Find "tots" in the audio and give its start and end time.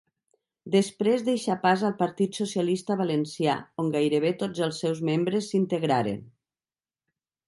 4.39-4.63